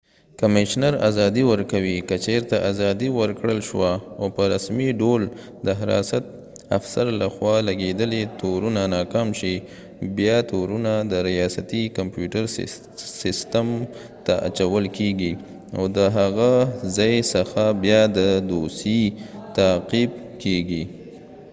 کمیشنر 0.41 0.93
ازادي 1.09 1.43
ورکوي 1.51 1.97
که 2.07 2.15
چېرته 2.25 2.55
ازادي 2.71 3.09
ورکړل 3.19 3.59
شوه 3.69 3.91
او 4.19 4.25
په 4.35 4.43
رسمی 4.53 4.89
ډول 5.01 5.21
د 5.65 5.67
حراست 5.79 6.25
افسر 6.77 7.05
له 7.19 7.27
خوا 7.35 7.55
لږیدلی 7.67 8.23
تو 8.39 8.47
رونه 8.63 8.83
ناکام 8.95 9.29
شي 9.39 9.55
بیا 10.17 10.37
تورونه 10.51 10.93
د 11.11 11.13
ریاستی 11.29 11.83
کمپیوټر 11.97 12.43
سیستم 13.21 13.67
ته 14.25 14.33
اچول 14.47 14.85
کېږی 14.97 15.33
او 15.77 15.83
دهغه 15.97 16.53
ځای 16.97 17.15
څخه 17.33 17.63
بیا 17.83 18.01
د 18.17 18.19
دوسیې 18.49 19.03
تعقیب 19.57 20.11
کېږی 20.43 20.83